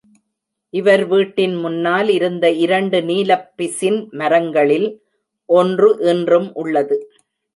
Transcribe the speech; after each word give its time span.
இவர் 0.73 1.03
வீட்டின் 1.05 1.53
முன்னால் 1.55 2.09
இருந்த 2.09 2.45
இரண்டு 2.61 2.99
நீலப் 3.01 3.51
பிசின் 3.57 3.99
மரங்களில் 4.11 4.89
ஒன்று 5.49 5.97
இன்றும் 6.01 6.49
உள்ளது. 6.53 6.97